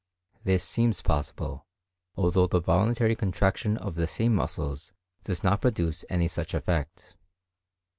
[0.43, 1.67] This seems possible,
[2.15, 4.91] although the voluntary contraction of the same muscles
[5.25, 7.15] does not produce any such effect.